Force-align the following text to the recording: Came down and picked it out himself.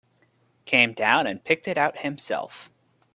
Came 0.65 0.93
down 0.93 1.27
and 1.27 1.43
picked 1.43 1.67
it 1.67 1.77
out 1.77 1.95
himself. 1.95 2.71